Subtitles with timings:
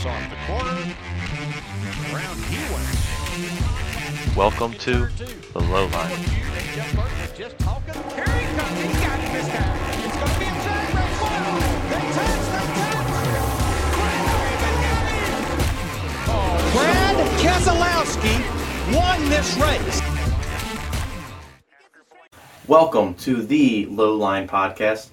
[0.00, 0.76] Pass off the corner.
[2.10, 2.88] Around he went.
[4.34, 5.08] Welcome to
[5.52, 6.24] the low line.
[7.36, 7.92] Just talking.
[8.14, 8.80] Here he comes.
[8.80, 9.78] He got it this time.
[10.00, 11.20] It's going to be a drag race.
[11.20, 11.60] Wow.
[11.90, 12.44] They touch.
[12.56, 13.12] They touch.
[16.72, 18.34] Brad Keselowski
[18.96, 20.00] won this race.
[22.66, 25.10] Welcome to the Low Line Podcast.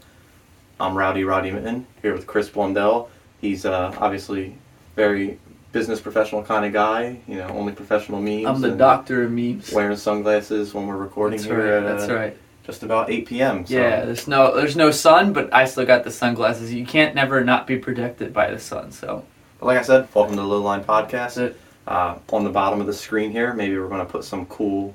[0.79, 3.09] I'm Rowdy Roddy Mitten here with Chris Blundell.
[3.41, 4.55] He's uh, obviously
[4.97, 5.39] very
[5.71, 7.19] business professional kind of guy.
[7.27, 8.45] You know, only professional memes.
[8.47, 9.71] I'm the doctor of memes.
[9.71, 11.83] Wearing sunglasses when we're recording That's here right.
[11.89, 12.37] at That's uh, right.
[12.65, 13.65] just about 8 p.m.
[13.65, 16.73] So, Yeah, there's no there's no sun, but I still got the sunglasses.
[16.73, 18.91] You can't never not be protected by the sun.
[18.91, 19.23] So
[19.59, 21.53] but like I said, welcome to the Low Line Podcast.
[21.87, 24.93] Uh, on the bottom of the screen here, maybe we're going to put some cool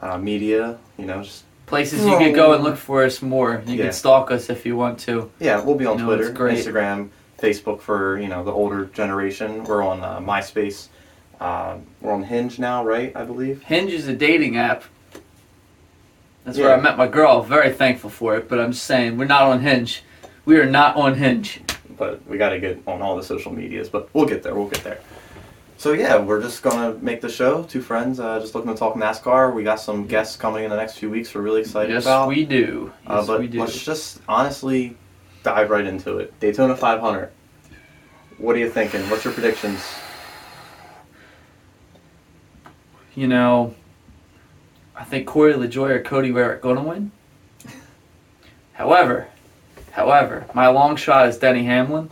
[0.00, 0.78] uh, media.
[0.96, 3.62] You know, just Places you could go and look for us more.
[3.64, 3.84] You Yeah.
[3.84, 5.30] can stalk us if you want to.
[5.38, 6.32] Yeah, we'll be on You know, Twitter.
[6.32, 7.10] Instagram,
[7.40, 9.64] Facebook for you know the older generation.
[9.64, 10.88] We're on uh, MySpace.
[11.40, 13.12] Uh, we're on Hinge now, right?
[13.16, 13.62] I believe.
[13.62, 14.84] Hinge is a dating app.
[16.44, 16.66] That's Yeah.
[16.66, 17.42] where I met my girl.
[17.42, 18.48] Very thankful for it.
[18.48, 20.02] But I'm just saying we're not on Hinge.
[20.44, 21.60] We are not on Hinge.
[21.96, 23.88] But we got to get on all the social medias.
[23.88, 24.54] But we'll get there.
[24.54, 25.00] We'll get there.
[25.76, 27.62] So yeah, we're just gonna make the show.
[27.62, 29.54] Two friends, uh, just looking to talk NASCAR.
[29.54, 31.34] We got some guests coming in the next few weeks.
[31.34, 32.28] We're really excited yes, about.
[32.28, 32.92] we do.
[33.06, 33.60] uh, Yes, but we do.
[33.60, 34.94] let's just honestly
[35.42, 36.38] dive right into it.
[36.40, 37.30] Daytona 500.
[38.38, 39.02] What are you thinking?
[39.10, 39.84] What's your predictions?
[43.14, 43.74] You know,
[44.96, 47.10] I think Corey LaJoie or Cody Ware are going to win.
[48.72, 49.28] However,
[49.92, 52.10] however, my long shot is Denny Hamlin.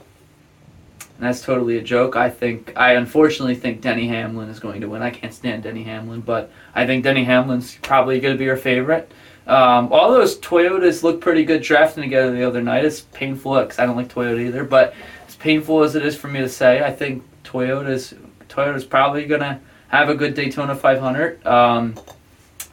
[1.01, 2.15] And that's totally a joke.
[2.15, 5.03] I think I unfortunately think Denny Hamlin is going to win.
[5.03, 8.57] I can't stand Denny Hamlin, but I think Denny Hamlin's probably going to be our
[8.57, 9.11] favorite.
[9.49, 12.85] Um, all those Toyotas look pretty good drafting together the other night.
[12.85, 14.95] It's painful because I don't like Toyota either, but
[15.27, 18.15] as painful as it is for me to say, I think Toyota's
[18.49, 21.47] Toyota's probably going to have a good Daytona 500.
[21.47, 21.95] Um,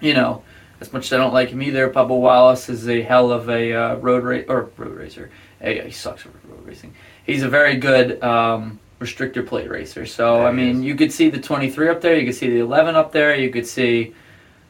[0.01, 0.43] you know,
[0.81, 3.73] as much as I don't like him either, Bubba Wallace is a hell of a
[3.73, 5.31] uh, road race or road racer.
[5.61, 6.93] Hey, he sucks at road racing.
[7.25, 10.05] He's a very good um, restrictor plate racer.
[10.05, 10.83] So Yeah, I mean, is.
[10.83, 12.17] you could see the 23 up there.
[12.17, 13.35] You could see the 11 up there.
[13.35, 14.13] You could see.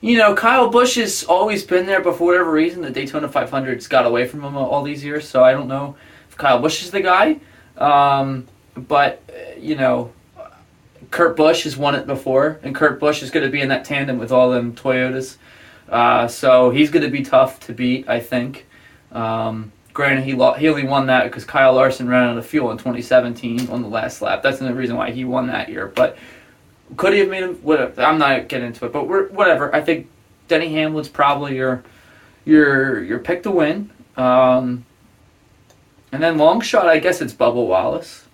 [0.05, 3.87] You know, Kyle Busch has always been there, but for whatever reason, the Daytona 500's
[3.87, 5.27] got away from him all these years.
[5.27, 5.95] So I don't know
[6.29, 7.39] if Kyle Busch is the guy.
[7.75, 8.45] Um,
[8.75, 10.13] but, uh, you know,
[11.09, 13.83] Kurt Busch has won it before, and Kurt Busch is going to be in that
[13.83, 15.37] tandem with all them Toyotas.
[15.89, 18.67] Uh, so he's going to be tough to beat, I think.
[19.11, 22.69] Um, granted, he, lo- he only won that because Kyle Larson ran out of fuel
[22.69, 24.43] in 2017 on the last lap.
[24.43, 25.87] That's the reason why he won that year.
[25.87, 26.15] But
[26.97, 27.55] could he have made him?
[27.55, 28.01] Whatever.
[28.01, 29.73] I'm not getting into it, but we're, whatever.
[29.75, 30.07] I think
[30.47, 31.83] Denny Hamlin's probably your
[32.45, 33.89] your your pick to win.
[34.17, 34.85] Um,
[36.11, 38.25] and then long shot, I guess it's Bubba Wallace.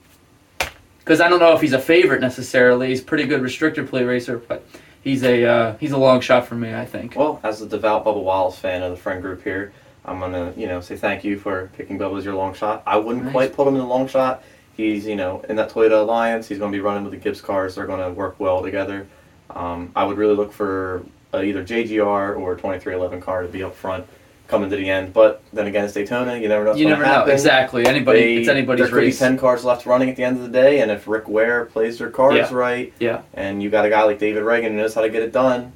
[0.99, 2.89] Because I don't know if he's a favorite necessarily.
[2.89, 4.63] He's a pretty good restrictor plate racer, but
[5.03, 6.73] he's a uh, he's a long shot for me.
[6.75, 7.15] I think.
[7.15, 9.73] Well, as a devout Bubba Wallace fan of the friend group here,
[10.05, 12.83] I'm gonna, you know, say thank you for picking Bubba as your long shot.
[12.85, 13.31] I wouldn't Nice.
[13.33, 14.43] quite put him in the long shot.
[14.81, 16.47] He's, you know, in that Toyota alliance.
[16.47, 17.75] He's gonna be running with the Gibbs cars.
[17.75, 19.05] They're gonna work well together.
[19.51, 21.03] Um, I would really look for
[21.33, 24.05] uh, either JGR or 23XI car to be up front,
[24.47, 25.13] coming to the end.
[25.13, 26.37] But then again, it's Daytona.
[26.37, 26.69] You never know.
[26.71, 27.85] What's you never know exactly.
[27.85, 29.19] Anybody, They- it's anybody's there could race.
[29.19, 31.65] be 10 cars left running at the end of the day, and if Rick Ware
[31.65, 32.49] plays their cars Yeah.
[32.53, 33.21] right, Yeah.
[33.33, 35.71] and you got a guy like David Ragan who knows how to get it done,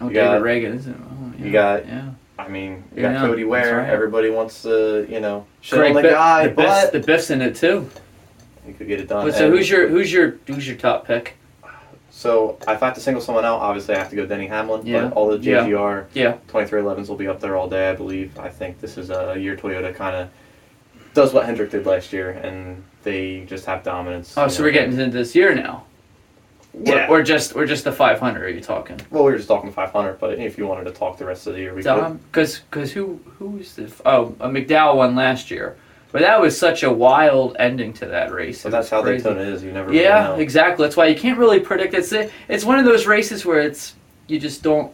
[0.00, 1.00] Oh, you David got- Ragan, isn't it?
[1.00, 1.44] Oh, yeah.
[1.46, 2.02] you got- yeah.
[2.38, 3.78] I mean, you Yeah, got Cody Ware.
[3.78, 3.88] right.
[3.88, 7.30] Everybody wants to, you know, shit Greg on the guy, the Biff's, but the Biff's
[7.30, 7.88] in it too.
[8.66, 9.24] You could get it done.
[9.24, 11.36] But so And who's your who's your who's your top pick?
[12.10, 14.86] So if I have to single someone out, obviously I have to go Denny Hamlin.
[14.86, 15.02] Yeah.
[15.02, 15.66] But all the Yeah.
[15.66, 16.36] JGR Yeah.
[16.48, 18.38] 23XIs will be up there all day, I believe.
[18.38, 20.28] I think this is a year Toyota kind of
[21.12, 24.34] does what Hendrick did last year, and they just have dominance.
[24.36, 24.66] Oh, so know.
[24.66, 25.84] we're getting into this year now.
[26.82, 27.06] Yeah.
[27.08, 28.42] Or, or just or just the 500?
[28.44, 29.00] Are you talking?
[29.10, 31.54] well, we were just talking 500, but if you wanted to talk the rest of
[31.54, 32.18] the year, we could.
[32.30, 35.76] Because because who who's the oh uh, McDowell won last year,
[36.12, 38.60] but that was such a wild ending to that race.
[38.60, 39.24] So that's how crazy.
[39.24, 39.62] Daytona is.
[39.62, 40.34] You never really Yeah, know.
[40.36, 40.84] exactly.
[40.84, 41.94] That's why you can't really predict.
[41.94, 42.12] It's
[42.48, 43.94] it's one of those races where it's
[44.28, 44.92] you just don't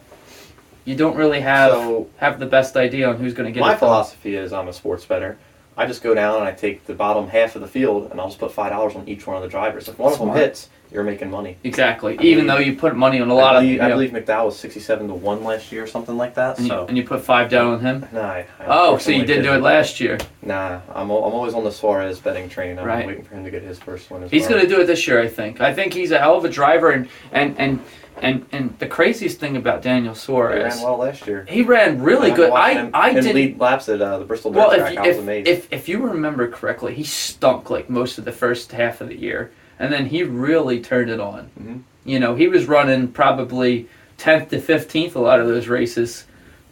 [0.85, 3.73] you don't really have So- have the best idea on who's going to get My
[3.73, 3.79] it.
[3.79, 5.37] philosophy is I'm a sports bettor.
[5.77, 8.27] I just go down and I take the bottom half of the field and I'll
[8.27, 9.87] just put five dollars on each one of the drivers.
[9.87, 11.57] If one of them hits, you're making money.
[11.63, 12.17] Exactly.
[12.19, 13.87] I Even believe- though you put money on a lot I of believe, you I
[13.89, 16.57] know, believe McDowell was sixty-seven to one last year, or something like that.
[16.59, 18.05] and, you, So and you put five down on him.
[18.11, 18.21] nah.
[18.21, 20.19] I, I Oh, so you didn't do it last year.
[20.43, 22.77] Nah, I'm, I'm always on the Suarez betting train.
[22.77, 23.07] I'm Right.
[23.07, 24.23] waiting for him to get his first one.
[24.23, 24.51] As He's well.
[24.51, 25.59] going to do it this year, I think.
[25.61, 27.79] I think he's a hell of a driver, and and and
[28.21, 31.45] and, and the craziest thing about Daniel He Suarez, ran well last year.
[31.49, 32.51] he ran really I good.
[32.51, 34.69] I him, I him did lead laps at uh, the Bristol Dirt well.
[34.77, 34.93] Track.
[34.93, 35.47] If, I was if, amazed.
[35.47, 39.17] if if you remember correctly, he stunk like most of the first half of the
[39.17, 39.51] year,
[39.83, 41.49] and then he really turned it on.
[41.61, 41.81] Mhm.
[42.05, 43.87] You know, he was running probably
[44.17, 46.25] 10th to 15th a lot of those races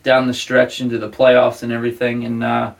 [0.04, 2.24] down the stretch into the playoffs and everything.
[2.24, 2.72] And uh,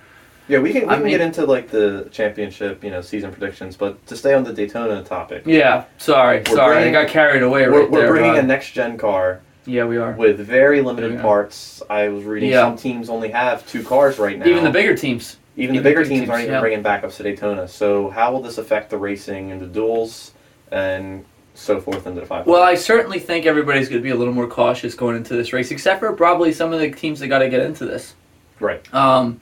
[0.48, 3.32] Yeah, we can, we I can mean- get into like the championship, you know, season
[3.32, 7.44] predictions, but to stay on the Daytona topic, yeah, sorry, sorry, bringing- I got carried
[7.44, 8.10] away we're, right we're there.
[8.12, 10.14] bringing a next gen car yeah, we are.
[10.14, 11.84] with very limited parts.
[11.90, 12.62] I was reading Yeah.
[12.64, 14.46] some teams only have two cars right now.
[14.46, 15.38] Even the bigger teams.
[15.58, 16.60] Even the bigger teams aren't even yeah.
[16.62, 17.68] bringing backups to Daytona.
[17.68, 20.32] So how will this affect the racing and the duels
[20.72, 22.46] and so forth into the five?
[22.48, 25.52] Well, I certainly think everybody's going to be a little more cautious going into this
[25.52, 28.16] race, except for probably some of the teams that got to get into this.
[28.60, 28.94] right.
[28.94, 29.42] Um,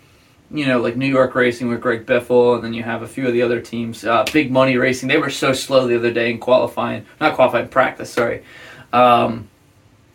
[0.52, 3.28] you know, like New York Racing with Greg Biffle, and then you have a few
[3.28, 4.04] of the other teams.
[4.04, 7.68] Uh, Big Money Racing, they were so slow the other day in qualifying, not qualifying,
[7.68, 8.12] practice.
[8.12, 8.44] Sorry.
[8.92, 9.48] Um,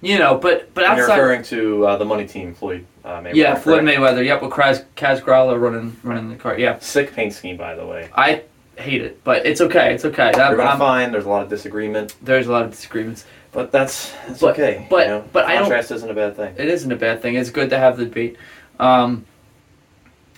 [0.00, 3.20] you know, but but And You're outside, referring to uh, the money team, Floyd uh,
[3.20, 3.34] Mayweather.
[3.34, 3.98] yeah, Floyd correct?
[3.98, 4.24] Mayweather.
[4.24, 6.58] Yep, with Kaz, Kaz Grala running running the car.
[6.58, 8.08] Yeah, Sick paint scheme, by the way.
[8.14, 8.42] I
[8.76, 9.94] hate it, but it's okay.
[9.94, 10.32] It's okay.
[10.34, 13.24] You're I'm- gonna I'm- find there's a lot of disagreement, there's a lot of disagreements.
[13.52, 14.86] but that's that's But- okay.
[14.90, 15.24] but- you know?
[15.32, 16.54] but I don't- contrast isn't a bad thing.
[16.58, 17.34] it isn't a bad thing.
[17.36, 18.36] It's good to have the debate.
[18.80, 19.24] Um,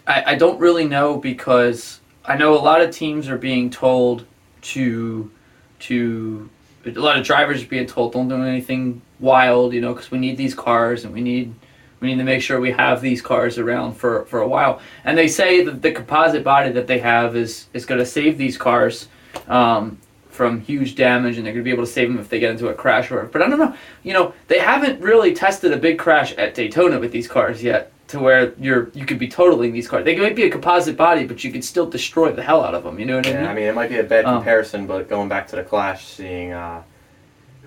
[0.06, 4.26] I, I don't really know because I know a lot of teams are being told
[4.62, 5.30] to
[5.78, 6.50] to
[6.84, 10.18] a lot of drivers are being told don't do anything wild, you know, because we
[10.18, 11.54] need these cars and we need
[12.00, 14.80] we need to make sure we have these cars around for for a while.
[15.04, 18.38] And they say that the composite body that they have is is going to save
[18.38, 19.08] these cars.
[19.48, 19.98] Um,
[20.36, 22.50] from huge damage, and they're going to be able to save them if they get
[22.50, 23.24] into a crash or.
[23.24, 26.98] But I don't know you know, they haven't really tested a big crash at Daytona
[27.00, 30.04] with these cars yet, to where you're you could be totaling these cars.
[30.04, 32.84] They might be a composite body, but you could still destroy the hell out of
[32.84, 33.00] them.
[33.00, 33.42] You know what I mean?
[33.42, 35.64] Yeah, I mean it might be a bad Um, comparison, but going back to the
[35.64, 36.82] clash, seeing uh,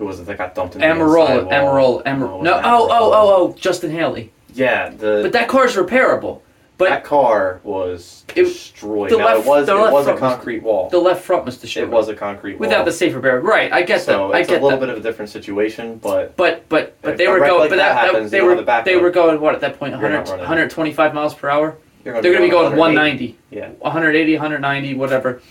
[0.08, 2.02] it that got dumped in the Almirola, inside Almirola.
[2.04, 2.42] Almirola.
[2.42, 3.12] No, oh, oh, oh,
[3.52, 4.32] oh, Justin Haley.
[4.54, 6.40] Yeah, the But that car's repairable.
[6.78, 9.10] But that car was It- destroyed.
[9.10, 10.88] the now left- it was the it left was a was- concrete wall.
[10.88, 11.84] the left front was destroyed.
[11.84, 12.60] It was a concrete wall.
[12.60, 13.42] without the safer barrier.
[13.42, 14.36] Right, I get so that.
[14.36, 14.86] I it's get a little that.
[14.86, 17.60] bit of a different situation, but But but but they were going.
[17.60, 21.12] like but that happens, they were don't they were going what at that 100, 125
[21.12, 21.76] miles per hour.
[22.02, 25.42] They're going to be going 190, Yeah, 180, 190, whatever.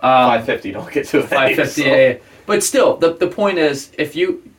[0.00, 0.70] Um, 550.
[0.70, 1.22] Don't get to it.
[1.24, 2.14] 550 So- yeah, yeah.
[2.46, 4.50] But still, the the point is, if you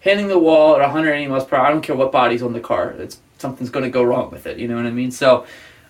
[0.00, 2.60] hitting the wall at 180 miles per hour, I don't care what body's on the
[2.60, 2.90] car.
[2.90, 4.58] It's something's going to go wrong with it.
[4.58, 5.10] You know what I mean?
[5.10, 5.46] So,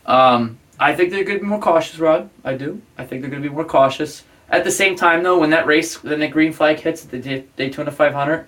[0.06, 2.28] um, I think they're going to be more cautious, Rod.
[2.44, 2.82] I do.
[2.98, 4.24] I think they're going to be more cautious.
[4.48, 7.18] At the same time, though, when that race, when the green flag hits at the
[7.18, 8.46] Day- Daytona 500,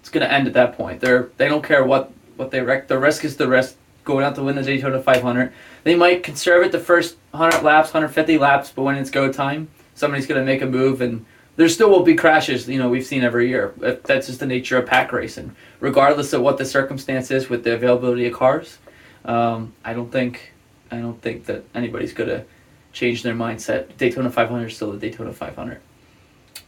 [0.00, 1.00] it's going to end at that point.
[1.00, 2.88] They're they don't care what what they wreck.
[2.88, 3.76] The risk is the risk.
[4.04, 5.52] Going out to win the Daytona 500,
[5.84, 9.68] they might conserve it the first 100 laps, 150 laps, but when it's go time,
[9.94, 11.26] somebody's going to make a move and
[11.58, 13.74] there still will be crashes you know we've seen every year
[14.04, 17.74] that's just the nature of pack racing regardless of what the circumstance is with the
[17.74, 18.78] availability of cars
[19.26, 20.52] um, i don't think
[20.90, 22.44] i don't think that anybody's going to
[22.92, 25.80] change their mindset daytona 500 is still the daytona 500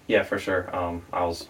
[0.07, 0.69] Yeah, for sure.
[0.77, 1.49] Um, I was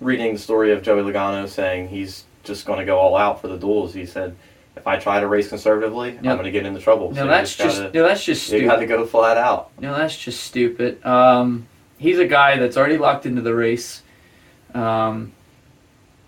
[0.00, 3.48] reading the story of Joey Logano saying he's just going to go all out for
[3.48, 3.92] the duels.
[3.92, 4.36] He said,
[4.76, 6.18] "If I try to race conservatively, Yep.
[6.26, 8.62] I'm going to get into trouble." no So that's just gotta, no that's just stupid.
[8.62, 9.70] you got to go flat out.
[9.80, 11.66] no that's just stupid um,
[11.98, 14.02] he's a guy that's already locked into the race
[14.74, 15.32] um,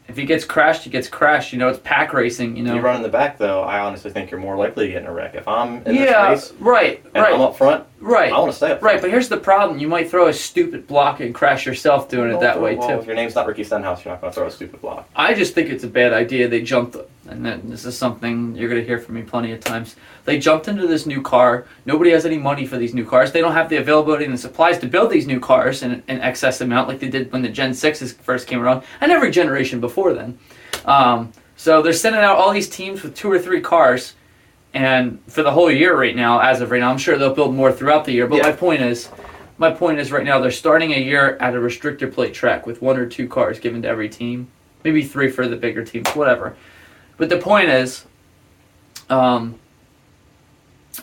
[0.08, 2.76] if he gets crashed he gets crashed you know it's pack racing you know If
[2.76, 5.08] you run in the back, though, I honestly think you're more likely to get in
[5.08, 5.34] a wreck.
[5.36, 8.50] If I'm in yeah this race right and right I'm up front, right I want
[8.50, 8.80] to stay up.
[8.80, 8.94] Front.
[8.94, 9.78] Right, but here's the problem.
[9.78, 12.94] You might throw a stupid block and crash yourself doing it that way well, too.
[12.94, 15.08] If your name's not Ricky Stenhouse, you're not going to throw a stupid block.
[15.14, 16.48] I just think it's a bad idea.
[16.48, 16.96] They jumped,
[17.28, 19.96] and then this is something you're going to hear from me plenty of times.
[20.24, 21.66] They jumped into this new car.
[21.84, 23.30] Nobody has any money for these new cars.
[23.30, 26.20] They don't have the availability and the supplies to build these new cars in an
[26.20, 29.80] excess amount like they did when the Gen 6s first came around, and every generation
[29.80, 30.38] before then.
[30.86, 34.14] Um, so they're sending out all these teams with two or three cars,
[34.72, 37.54] and for the whole year right now, as of right now, I'm sure they'll build
[37.54, 38.26] more throughout the year.
[38.26, 38.44] But Yeah.
[38.44, 39.10] my point is,
[39.58, 42.80] my point is right now they're starting a year at a restrictor plate track with
[42.80, 44.48] one or two cars given to every team,
[44.84, 46.56] maybe three for the bigger teams, whatever.
[47.20, 48.06] But the point is,
[49.10, 49.60] um,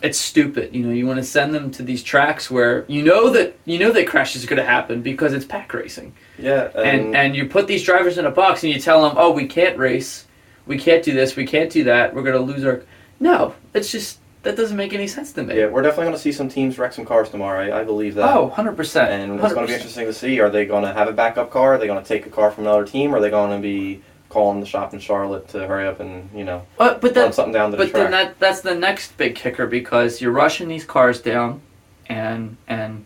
[0.01, 0.73] it's stupid.
[0.73, 3.77] You know, you want to send them to these tracks where you know that you
[3.77, 7.47] know that crashes are going to happen because it's pack racing, Yeah, and and you
[7.47, 10.25] put these drivers in a box and you tell them, oh, we can't race,
[10.65, 12.81] we can't do this, we can't do that, we're going to lose our.
[13.19, 15.55] No, it's just that doesn't make any sense to me.
[15.55, 17.69] yeah, we're definitely going to see some teams wreck some cars tomorrow.
[17.69, 18.35] I, I believe that.
[18.35, 19.07] Oh, 100%.
[19.07, 20.39] And it's going to be interesting to see.
[20.39, 21.75] Are they going to have a backup car?
[21.75, 23.13] Are they going to take a car from another team?
[23.13, 24.01] Are they going to be
[24.37, 27.71] calling the shop in Charlotte to hurry up and you know But, but something down
[27.71, 28.03] to the But track?
[28.03, 31.59] then that that's the next big kicker because you're rushing these cars down,
[32.05, 33.03] and and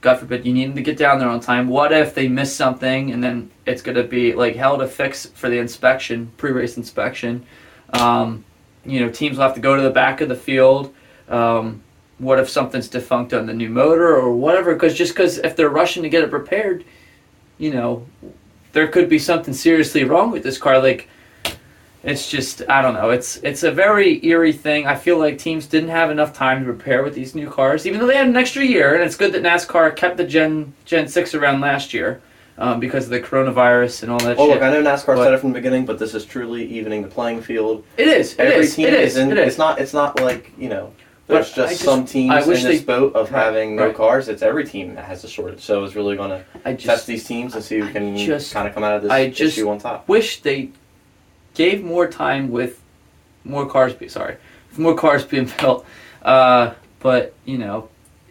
[0.00, 1.66] God forbid you need them to get down there on time.
[1.66, 5.26] What if they miss something and then it's going to be like hell to fix
[5.26, 7.44] for the inspection, pre-race inspection.
[7.92, 8.44] Um,
[8.84, 10.94] you know, teams will have to go to the back of the field.
[11.28, 11.82] Um,
[12.18, 14.74] what if something's defunct on the new motor or whatever?
[14.74, 16.84] Because just because if they're rushing to get it repaired,
[17.58, 18.06] you know,
[18.72, 20.78] there could be something seriously wrong with this car.
[20.80, 21.08] Like,
[22.02, 23.10] it's just I don't know.
[23.10, 24.86] It's it's a very eerie thing.
[24.86, 28.00] I feel like teams didn't have enough time to prepare with these new cars, even
[28.00, 28.94] though they had an extra year.
[28.94, 32.22] And it's good that NASCAR kept the Gen Gen Six around last year
[32.56, 34.54] um, because of the coronavirus and all that Well, shit.
[34.56, 37.02] look, I know NASCAR But- said it from the beginning, but this is truly evening
[37.02, 37.84] the playing field.
[37.98, 38.32] it is.
[38.32, 39.16] It Every is, team It is.
[39.18, 39.30] in.
[39.30, 39.48] It is.
[39.48, 39.78] It's not.
[39.78, 40.92] It's not like you know.
[41.30, 43.94] There's just, just- some teams I in this they- boat of Right, having no right.
[43.94, 44.28] cars.
[44.28, 45.60] It's every team that has a shortage.
[45.60, 46.30] So it's really going
[46.64, 49.28] to test these teams and see who can kind of come out of this I
[49.30, 50.08] just- issue on top.
[50.08, 50.70] wish they
[51.54, 52.80] gave more time with
[53.44, 53.92] more cars.
[53.94, 54.36] Be sorry,
[54.70, 55.84] with more cars being built.
[56.22, 57.88] Uh, but you know,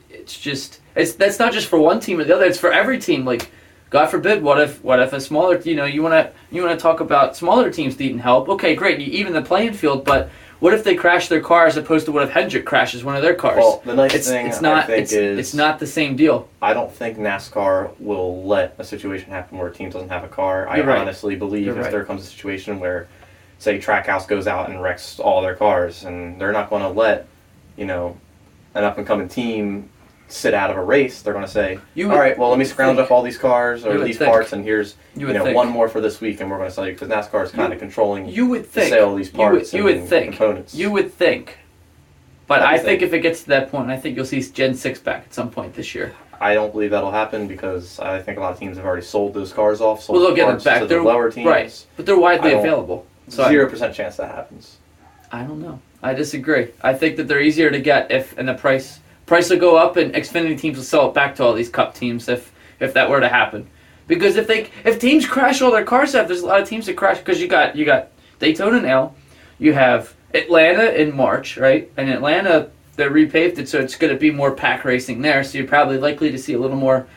[0.10, 2.46] it's just it's that's not just for one team or the other.
[2.46, 3.26] It's for every team.
[3.26, 3.50] Like,
[3.90, 6.78] God forbid, what if what if a smaller you know you want to you want
[6.78, 8.48] to talk about smaller teams needing help?
[8.50, 10.06] Okay, great, you even the playing field.
[10.06, 10.30] But
[10.60, 13.22] what if they crash their car as opposed to what if Hendrick crashes one of
[13.22, 13.58] their cars?
[13.58, 16.16] Well, the nice it's thing it's not I think it's, is it's not the same
[16.16, 16.50] deal.
[16.62, 20.28] I don't think NASCAR will let a situation happen where a team doesn't have a
[20.28, 20.68] car.
[20.68, 21.00] I You're right.
[21.00, 21.92] honestly believe You're if right.
[21.92, 23.08] there comes a situation where,
[23.58, 27.28] say, Trackhouse goes out and wrecks all their cars, and they're not going to let,
[27.78, 28.18] you know,
[28.76, 29.90] an up and coming team
[30.32, 31.22] sit out of a race.
[31.22, 33.22] They're going to say, You all would right, well, let me scrounge think- up all
[33.24, 34.32] these cars or these think.
[34.32, 35.56] parts, and here's You you, know think.
[35.56, 37.74] one more for this week, and we're going to sell you because NASCAR is kind
[37.74, 40.32] of controlling You would the think sale of these you would, parts you would think
[40.36, 40.76] components.
[40.76, 41.58] You would think.
[42.48, 44.74] But I I think if it gets to that point, I think you'll see Gen
[44.74, 46.14] 6 back at some point this year.
[46.42, 49.34] I don't believe that'll happen because I think a lot of teams have already sold
[49.34, 50.02] those cars off.
[50.02, 50.80] Sold Well, they'll get them back.
[50.82, 51.46] to They're the lower teams.
[51.48, 51.86] Right.
[51.98, 53.06] But they're widely available.
[53.28, 54.78] So Zero percent chance that happens.
[55.32, 55.80] I, don't know.
[56.02, 56.70] I disagree.
[56.82, 59.96] I think that they're easier to get if and the price price will go up
[59.96, 63.10] and Xfinity teams will sell it back to all these cup teams if if that
[63.10, 63.68] were to happen.
[64.08, 66.88] Because if they if teams crash all their cars out, there's a lot of teams
[66.88, 68.10] that crash because you got you got
[68.40, 69.14] Daytona now,
[69.60, 71.90] you have Atlanta in March, right?
[71.96, 75.58] And Atlanta they repaved it so it's going to be more pack racing there, so
[75.58, 77.08] you're probably likely to see a little more,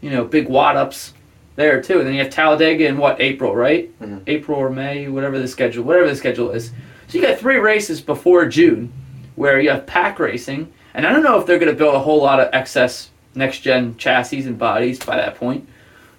[0.00, 1.14] you know, big wad ups
[1.56, 1.98] there too.
[1.98, 3.90] And then you have Talladega in what April, right?
[4.00, 4.20] Mhm.
[4.28, 6.70] April or May, whatever the schedule, whatever the schedule is.
[7.08, 8.92] So you got three races before June,
[9.36, 11.98] where you have pack racing, and I don't know if they're going to build a
[12.00, 15.68] whole lot of excess next gen chassis and bodies by that point.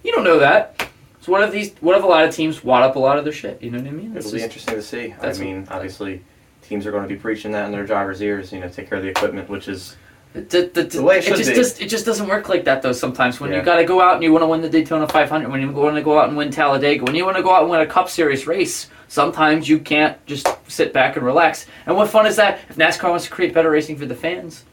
[0.04, 0.88] You don't know that.
[1.20, 1.72] So what if these?
[1.80, 3.60] What if a lot of teams wad up a lot of their shit?
[3.60, 4.16] You know what I mean?
[4.16, 5.14] It's It'll be interesting to see.
[5.20, 6.22] I mean, obviously,
[6.62, 8.52] teams are going to be preaching that in their drivers' ears.
[8.52, 9.96] You know, take care of the equipment, which is
[10.34, 12.92] it, The way it it just does, it just doesn't work like that though.
[12.92, 13.64] Sometimes when you Yeah.
[13.64, 15.96] got to go out and you want to win the Daytona 500, when you want
[15.96, 17.86] to go out and win Talladega, when you want to go out and win a
[17.86, 21.66] Cup Series race, sometimes you can't just sit back and relax.
[21.86, 22.60] And what fun is that?
[22.68, 24.64] If NASCAR wants to create better racing for the fans,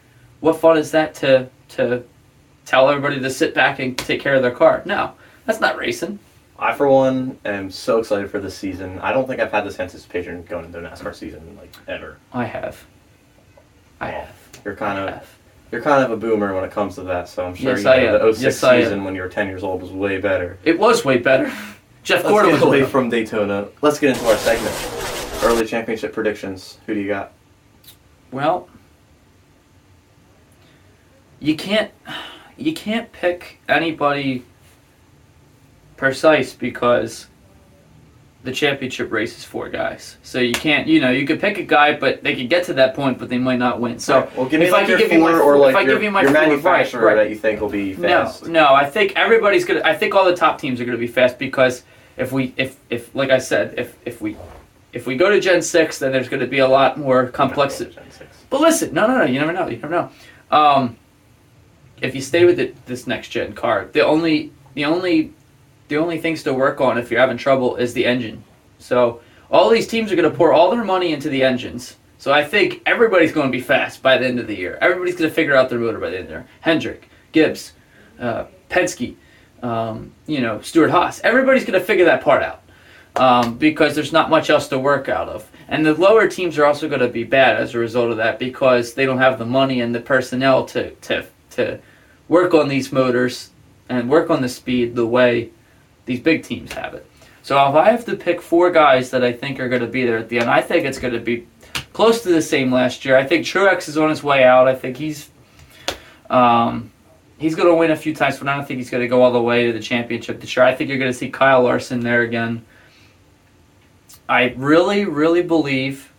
[0.42, 2.04] what fun is that to to
[2.66, 4.82] tell everybody to sit back and take care of their car?
[4.86, 5.14] No,
[5.46, 6.20] that's not racing.
[6.58, 8.98] I, for one, am so excited for this season.
[9.00, 12.18] I don't think I've had this anticipation going into a NASCAR season like ever.
[12.32, 12.82] I have.
[14.00, 14.36] I have.
[14.64, 15.30] You're kind I of have.
[15.72, 17.28] you're kind of a boomer when it comes to that.
[17.28, 19.64] So I'm sure Yes, you know the 06 Yes, season when you were 10 years
[19.64, 20.58] old was way better.
[20.64, 21.52] It was way better.
[22.06, 23.68] Jeff Gordon was away from Daytona.
[23.82, 25.44] Let's get into our segment.
[25.44, 26.78] Early championship predictions.
[26.86, 27.34] Who do you got?
[28.32, 28.70] Well,
[31.40, 31.92] you can't
[32.58, 34.46] you can't pick anybody
[35.98, 37.26] precise because
[38.44, 40.18] the championship race is four guys.
[40.22, 42.74] So you can't, you know, you could pick a guy, but they could get to
[42.76, 43.98] that point, but they might not win.
[43.98, 45.76] So Alright, well, give me if like I could give you my or like if
[45.76, 47.16] I your, give you my your four, right, right.
[47.16, 48.44] that you think will be fast.
[48.44, 49.82] no, no, I think everybody's gonna.
[49.84, 51.84] I think all the top teams are gonna be fast because
[52.18, 54.38] if we, if, if, like I said, if, if we,
[54.94, 57.82] if we go to Gen six, then there's gonna be a lot more complex.
[58.50, 59.26] But listen, no, no, no.
[59.26, 59.68] You never know.
[59.68, 60.10] You never know.
[60.52, 60.98] Um,
[62.02, 65.34] if you stay with it, this next gen car, the only, the only,
[65.88, 68.44] the only things to work on if you're having trouble is the engine.
[68.80, 71.96] So all these teams are going to pour all their money into the engines.
[72.18, 74.78] So I think everybody's going to be fast by the end of the year.
[74.82, 76.48] Everybody's going to figure out their motor by the end of the year.
[76.62, 77.74] Hendrick, Gibbs,
[78.20, 79.16] uh, Penske,
[79.66, 81.22] um, you know, Stewart-Haas.
[81.22, 82.62] Everybody's going to figure that part out
[83.16, 85.50] um, because there's not much else to work out of.
[85.68, 88.38] And the lower teams are also going to be bad as a result of that
[88.38, 91.80] because they don't have the money and the personnel to, to, to
[92.28, 93.50] work on these motors
[93.90, 95.50] and work on the speed the way
[96.06, 97.06] these big teams have it.
[97.42, 100.06] So if I have to pick four guys that I think are going to be
[100.06, 101.48] there at the end, I think it's going to be
[101.94, 103.18] close to the same last year.
[103.18, 104.68] I think Truex is on his way out.
[104.68, 105.30] I think he's
[106.30, 106.92] um,
[107.38, 109.22] he's going to win a few times, but I don't think he's going to go
[109.22, 110.66] all the way to the championship this year.
[110.66, 112.66] I think you're going to see Kyle Larson there again.
[114.28, 116.12] I really, really believe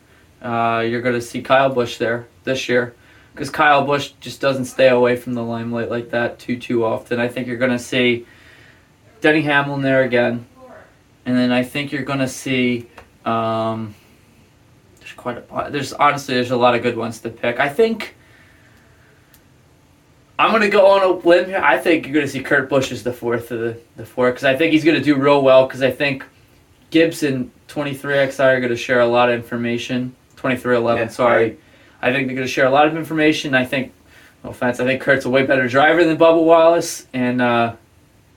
[0.43, 2.95] uh, you're going to see Kyle Busch there this year
[3.33, 7.21] because Kyle Busch just doesn't stay away from the limelight like that too too often.
[7.21, 8.27] I think you're going to see
[9.21, 10.47] Denny Hamlin there again,
[11.25, 12.89] and then I think you're going to see.
[13.25, 13.95] Um,
[15.01, 17.61] there's quite a there's honestly there's a lot of good ones to pick.
[17.61, 18.16] I think
[20.39, 21.61] I'm gonna go on a limb here.
[21.63, 24.45] I think you're gonna see Kurt Busch as the fourth of the the four because
[24.45, 26.25] I think he's gonna do real well because I think
[26.91, 30.15] Gibbs and 23XI are gonna share a lot of information.
[30.37, 31.43] 23XI, Yeah, sorry.
[31.45, 31.61] right.
[32.03, 33.55] I think they're gonna share a lot of information.
[33.55, 33.93] I think,
[34.45, 37.73] no offense, I think Kurt's a way better driver than Bubba Wallace, and uh,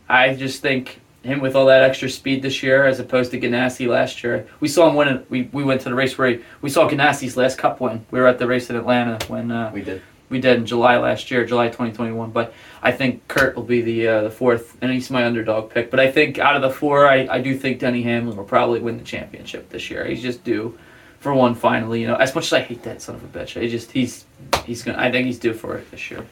[0.07, 3.87] I just think him with all that extra speed this year as opposed to Ganassi
[3.87, 4.47] last year.
[4.61, 5.25] We saw him win.
[5.29, 8.05] We we went to the race where he, we saw Ganassi's last Cup win.
[8.09, 9.51] We were at the race in Atlanta when.
[9.51, 10.01] Uh, We did.
[10.29, 12.31] We did in July last year, July 2021.
[12.31, 15.91] But I think Kurt will be the uh, the fourth, and he's my underdog pick.
[15.91, 18.79] But I think out of the four, I, I do think Denny Hamlin will probably
[18.79, 20.05] win the championship this year.
[20.05, 20.77] He's just due
[21.19, 22.01] for one finally.
[22.01, 24.25] You know, as much as I hate that son of a bitch, I just he's
[24.65, 24.97] he's gonna.
[24.97, 26.25] I think he's due for it this year.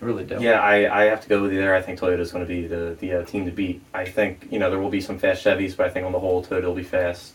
[0.00, 0.38] Really do.
[0.38, 1.74] Yeah, I, I have to go with you there.
[1.74, 3.80] I think Toyota's going to be the the uh, team to beat.
[3.94, 6.18] I think you know there will be some fast Chevys, but I think on the
[6.18, 7.34] whole Toyota will be fast.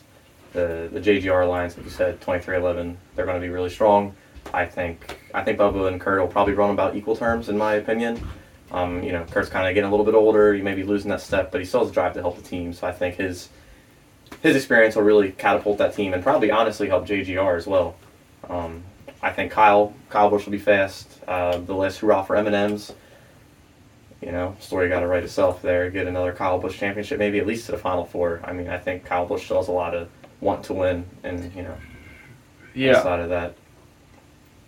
[0.54, 3.70] The the JGR lines, like you said, twenty three eleven, they're going to be really
[3.70, 4.16] strong.
[4.54, 7.76] I think I think Bubba and Kurt will probably run about equal terms in my
[7.76, 8.26] opinion.
[8.72, 10.54] Um, you know, Kurt's kind of getting a little bit older.
[10.54, 12.44] You may be losing that step, but he still has a drive to help the
[12.44, 12.74] team.
[12.74, 13.50] So I think his
[14.42, 17.96] his experience will really catapult that team and probably honestly help JGR as well.
[18.48, 18.84] Um,
[19.22, 21.20] I think Kyle Kyle Busch will be fast.
[21.28, 22.94] Uh, the last hurrah for M&M's.
[24.22, 25.90] You know, story got to write itself there.
[25.90, 28.42] Get another Kyle Busch championship, maybe at least to the final four.
[28.44, 30.10] I mean, I think Kyle Busch still has a lot of
[30.42, 31.78] want to win, and you know,
[32.74, 32.98] yeah.
[32.98, 33.56] inside of that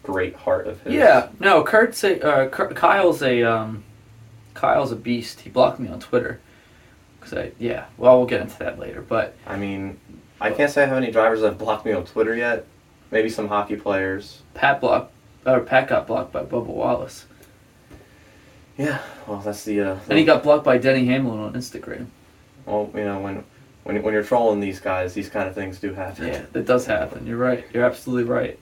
[0.04, 0.94] great heart of his.
[0.94, 3.84] Yeah, no, Kurt's a uh, Kurt, Kyle's a um,
[4.54, 5.42] Kyle's a beast.
[5.42, 6.40] He blocked me on Twitter
[7.20, 7.86] because I yeah.
[7.98, 10.00] Well, we'll get into that later, but I mean,
[10.40, 12.66] I can't say I have any drivers that have blocked me on Twitter yet.
[13.12, 14.42] Maybe some hockey players.
[14.54, 15.12] Pat blocked
[15.46, 17.26] or Pat got blocked by Bubba Wallace,
[18.78, 19.82] Yeah, well, that's the.
[19.82, 22.08] Uh, and he got blocked by Denny Hamlin on Instagram.
[22.66, 23.44] Well, you know, when
[23.84, 26.28] when when you're trolling these guys, these kind of things do happen.
[26.28, 27.26] Yeah, it does happen.
[27.26, 27.66] You're right.
[27.74, 28.60] You're absolutely right.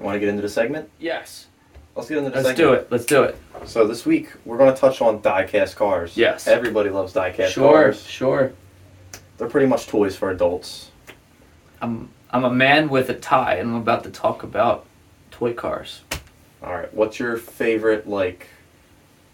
[0.00, 0.88] Want to get into the segment?
[0.98, 1.46] Yes.
[1.94, 2.46] Let's get into the segment.
[2.46, 2.78] Let's segment.
[2.80, 2.92] do it.
[2.92, 3.68] Let's do it.
[3.68, 6.16] So this week we're going to touch on die-cast cars.
[6.16, 6.46] Yes.
[6.48, 8.02] Everybody loves diecast sure, cars.
[8.06, 8.52] sure.
[9.36, 10.90] They're pretty much toys for adults.
[11.82, 14.86] I'm I'm a man with a tie, and I'm about to talk about
[15.30, 16.02] toy cars.
[16.62, 16.92] All right.
[16.94, 18.46] What's your favorite like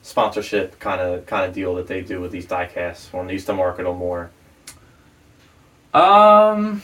[0.03, 3.47] sponsorship kind of kind of deal that they do with these die-casts when they used
[3.47, 4.31] to market them more?
[5.93, 6.83] Um,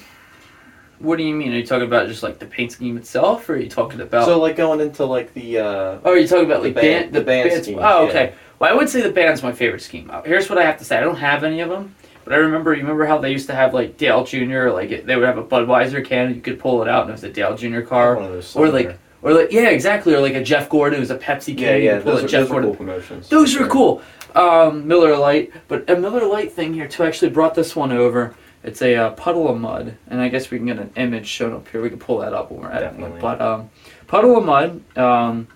[1.03, 1.53] what do you mean?
[1.53, 4.25] Are you talking about just like the paint scheme itself, or are you talking about?
[4.27, 5.65] So like going into like the uh,
[6.05, 8.09] Oh, are you talking about The like band- band, the band band's- schemes, Oh, yeah.
[8.11, 8.35] okay.
[8.59, 10.11] Well, I would say the band's my favorite scheme.
[10.11, 10.97] Uh, Here's what I have to say.
[10.97, 12.73] I don't have any of them, but I remember.
[12.75, 14.69] You remember how they used to have like Dale Jr.
[14.71, 17.11] Like it, they would have a Budweiser can, and you could pull it out, and
[17.11, 17.81] it was a Dale Jr.
[17.81, 20.99] car, one of those or like, or like, yeah, exactly, or like a Jeff Gordon.
[20.99, 21.59] It was a Pepsi can.
[21.59, 22.71] yeah yeah those, a are, Jeff those Gordon.
[22.71, 23.29] cool promotions.
[23.29, 23.67] Those sure.
[23.69, 24.01] cool.
[24.35, 27.03] Um, Miller Lite, but a Miller Lite thing here too.
[27.03, 28.35] I actually brought this one over.
[28.65, 31.53] It's a uh, Puddle of Mudd, and I guess we can get an image shown
[31.53, 31.83] up here.
[31.83, 32.91] We can pull that up when we're at it.
[32.93, 33.21] Definitely.
[33.21, 33.71] But um,
[34.07, 35.49] Puddle of Mudd, um,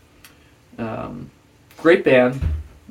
[0.79, 1.31] um,
[1.79, 2.41] great band.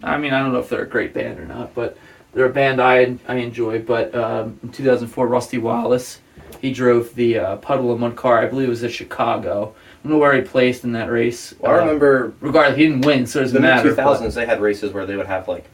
[0.03, 1.97] I mean, I don't know if they're a great band or not, but
[2.33, 3.79] they're a band I I enjoy.
[3.79, 6.19] But um, in 2004, Rusty Wallace,
[6.61, 8.39] he drove the uh, Puddle of Mudd car.
[8.39, 9.75] I believe it was at Chicago.
[9.75, 11.53] I don't know where he placed in that race.
[11.59, 13.89] Well, I Uh, remember regardless, he didn't win, so it doesn't the mid matter.
[13.89, 15.65] two but- thousands they had races where they would have like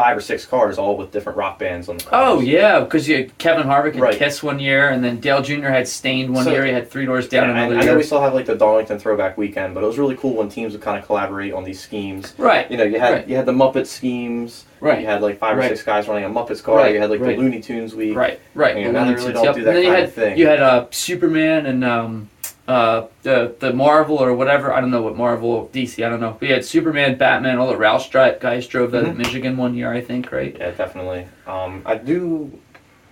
[0.00, 2.24] five or six cars all with different rock bands on the cars.
[2.26, 4.16] Oh yeah, because you had Kevin Harvick had Right.
[4.16, 5.68] Kiss one year, and then Dale Jr.
[5.68, 6.64] had Staind one So- year.
[6.64, 7.96] He had Three Doors Down Yeah, I, another I know year.
[7.98, 10.72] we still have like the Darlington throwback weekend, but it was really cool when teams
[10.72, 12.32] would kind of collaborate on these schemes.
[12.38, 13.28] right, You know, you had Right.
[13.28, 14.64] you had the Muppet schemes.
[14.80, 15.68] right, You had like five or Right.
[15.68, 16.76] six guys running a Muppets car.
[16.76, 18.16] Right, You had like the Looney Tunes week.
[18.16, 18.78] right, right.
[18.78, 19.54] Yeah, The now they really don't yep.
[19.54, 20.38] do that and then you kind had of thing.
[20.38, 22.30] you had uh, Superman and um,
[22.70, 24.72] uh, the the Marvel or whatever.
[24.72, 26.04] I don't know what Marvel DC.
[26.04, 26.36] I don't know.
[26.40, 27.58] We had Superman, Batman.
[27.58, 29.18] All the Roush dri- guys drove that at Mhm.
[29.18, 30.30] Michigan one year, I think.
[30.30, 30.56] Right.
[30.58, 31.26] Yeah, definitely.
[31.46, 32.50] Um, I do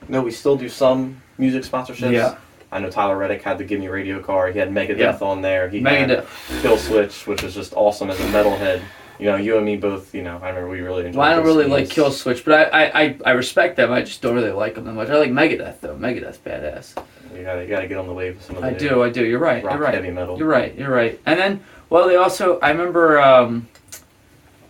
[0.09, 2.13] know we still do some music sponsorships.
[2.13, 2.37] Yeah.
[2.71, 4.49] I know Tyler Reddick had the Gimme Radio car.
[4.53, 5.19] He had Megadeth Yeah.
[5.23, 5.69] on there.
[5.69, 6.25] He Megadeth.
[6.51, 8.81] had Killswitch, which was just awesome as a metalhead.
[9.19, 10.15] You know, you and me both.
[10.15, 11.19] You know, I remember we really enjoyed.
[11.19, 11.87] Well, I don't really like.
[11.89, 13.91] Killswitch, but I, I, I, I respect them.
[13.91, 15.09] I just don't really like them that much.
[15.09, 15.97] I like Megadeth though.
[15.97, 16.95] Megadeth's badass.
[17.35, 19.03] You gotta, you gotta get on the wave with some of the I do.
[19.03, 19.25] I do.
[19.25, 19.63] You're right.
[19.65, 19.95] rock You're right.
[19.95, 20.39] heavy metal.
[20.39, 20.75] You're right.
[20.77, 21.21] You're right.
[21.27, 21.61] And then,
[21.91, 22.59] well, they also.
[22.61, 23.21] I remember.
[23.21, 23.69] Um,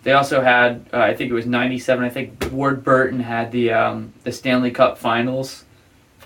[0.03, 0.87] they also had.
[0.93, 2.05] Uh, I think it was '97.
[2.05, 5.65] I think Ward Burton had the um, the Stanley Cup Finals.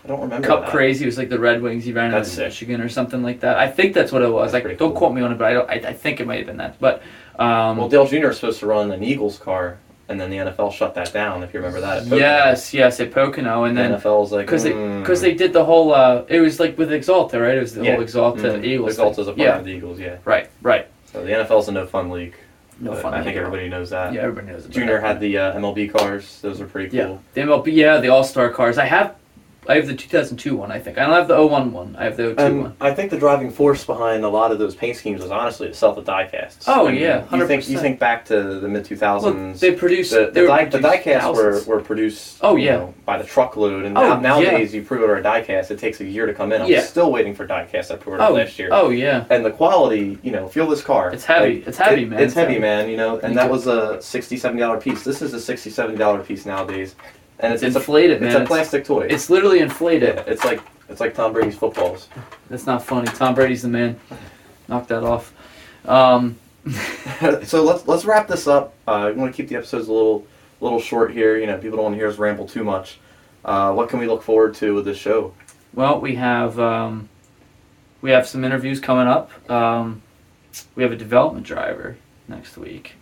[0.04, 0.70] I don't remember Cup that.
[0.70, 1.84] Crazy it was like the Red Wings.
[1.84, 2.46] He ran out That's of sick.
[2.46, 3.56] Michigan or something like that.
[3.58, 4.50] I think that's what it was.
[4.50, 4.98] That's Like, don't cool.
[4.98, 5.70] quote me on it, but I don't.
[5.70, 6.78] I, I think it might have been that.
[6.80, 7.02] But
[7.38, 8.28] um, Well, Dale Jr.
[8.30, 9.78] is supposed to run an Eagles car,
[10.12, 11.42] and then the NFL shut that down.
[11.42, 12.02] If you remember that.
[12.02, 15.20] at yes, yes, at Pocono, and then The NFL was like because they mm, because
[15.20, 15.92] they did the whole.
[15.92, 17.56] Uh, it was like with Axalta, right?
[17.56, 17.96] It was the Yeah.
[17.96, 18.96] whole Axalta mm, Eagles.
[18.96, 19.98] Axalta's a part yeah, of the Eagles.
[19.98, 20.18] Yeah.
[20.24, 20.86] right, right.
[21.12, 22.34] So the NFL's a no fun league.
[22.78, 23.14] No fun.
[23.14, 24.12] I think everybody knows that.
[24.12, 24.66] Yeah, everybody knows.
[24.66, 25.06] Junior that.
[25.06, 26.40] had the uh, MLB cars.
[26.40, 26.98] Those were pretty cool.
[26.98, 28.78] Yeah, the MLB, yeah, the All Star cars.
[28.78, 29.16] I have
[29.68, 30.72] I have the 2002 one.
[30.72, 31.94] I think I don't have the 01 one.
[31.96, 32.76] I have the 02 And one.
[32.80, 35.74] I think the driving force behind a lot of those paint schemes was honestly to
[35.74, 36.64] sell the die casts.
[36.66, 39.22] Oh, I mean, yeah, You think you think back to the mid 2000s.
[39.22, 41.66] Well, they produced the, the, die, the die produced casts were, thousands.
[41.68, 42.76] were produced Oh, you yeah.
[42.78, 46.00] know, by the truckload and Oh, now, nowadays you pre-order a die cast it takes
[46.00, 46.80] a year to come in I'm Yeah.
[46.82, 49.26] still waiting for die casts I pre-ordered oh last year oh yeah.
[49.30, 51.58] and the quality you know feel this car It's heavy.
[51.58, 52.20] Like, It's heavy, it- man.
[52.20, 55.22] it's heavy man you know and You that was a 60 70 dollar piece this
[55.22, 56.96] is a 67 dollars piece nowadays
[57.42, 58.30] and it's, It's it's, inflated, a, man.
[58.30, 60.14] it's a plastic toy It's literally inflated.
[60.16, 62.08] yeah, it's like it's like Tom Brady's footballs
[62.48, 63.06] That's not funny.
[63.08, 63.98] Tom Brady's the man.
[64.68, 65.32] Knock that off.
[65.86, 66.38] Um,
[67.44, 68.74] so let's let's wrap this up.
[68.86, 70.24] Uh, we want to keep the episodes a little
[70.60, 71.36] little short here.
[71.38, 72.98] You know, people don't want to hear us ramble too much.
[73.44, 75.34] Uh, what can we look forward to with this show?
[75.74, 77.08] well, we have um,
[78.02, 79.30] we have some interviews coming up.
[79.50, 80.02] Um,
[80.76, 81.96] we have a development driver
[82.28, 82.94] next week.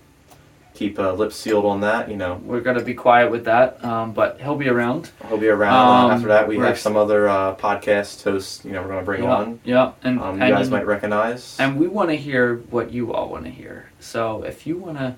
[0.81, 2.09] Keep uh, lips sealed on that.
[2.11, 5.11] You know, We're gonna be quiet with that, um, but he'll be around.
[5.29, 5.75] he'll be around.
[5.75, 8.65] Um, Uh, After that, we have some other uh, podcast hosts.
[8.65, 9.61] You know, we're going to bring yeah, on.
[9.63, 11.59] yeah, and Um, you and, guys might recognize.
[11.61, 13.91] and we want to hear what you all want to hear.
[14.01, 15.17] So if you want to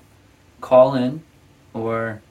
[0.59, 1.23] call in,
[1.73, 2.21] or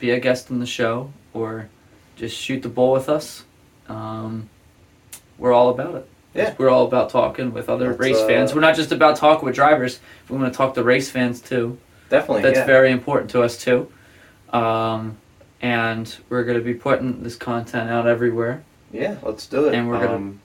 [0.00, 1.68] be a guest on the show, or
[2.16, 3.44] just shoot the bull with us,
[3.88, 4.50] um,
[5.38, 6.08] we're all about it.
[6.34, 6.56] Yeah.
[6.58, 8.52] We're all about talking with other Let's, race uh, fans.
[8.52, 10.00] We're not just about talking with drivers.
[10.28, 11.78] We want to talk to race fans too.
[12.12, 12.42] Definitely.
[12.42, 12.66] That's yeah.
[12.66, 13.90] very important to us too.
[14.52, 15.16] Um,
[15.62, 18.62] and we're going to be putting this content out everywhere.
[18.92, 19.74] Yeah, let's do it.
[19.74, 20.40] And we're gonna- Um,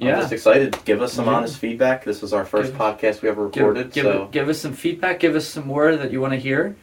[0.00, 0.16] I'm Yeah.
[0.20, 0.76] just excited.
[0.84, 1.34] Give us some Yeah.
[1.34, 2.02] honest feedback.
[2.04, 3.92] This was our first Give- podcast we ever Give, recorded.
[3.92, 5.20] give, so give us some feedback.
[5.20, 6.74] Give us some more that you want to hear.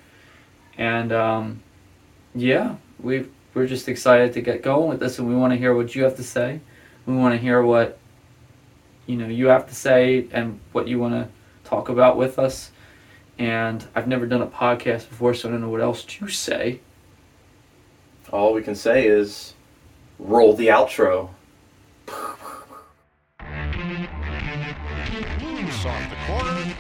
[0.78, 1.60] And um,
[2.34, 5.76] yeah, we we're just excited to get going with this, and we want to hear
[5.76, 6.62] what you have to say.
[7.06, 7.98] We want to hear what
[9.06, 11.28] you know you have to say and what you want to
[11.70, 12.72] talk about with us.
[13.42, 16.80] And I've never done a podcast before, so I don't know what else to say.
[18.32, 19.56] all we can say is
[20.20, 21.32] roll the outro.
[25.42, 26.76] Loose off the corner.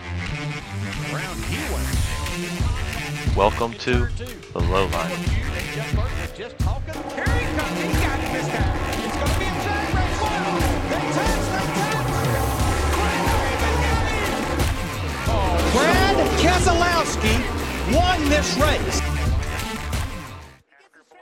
[1.11, 3.35] Around he went.
[3.35, 4.07] Welcome to
[4.53, 4.87] the low
[16.41, 17.35] Keselowski
[17.93, 19.20] won this race.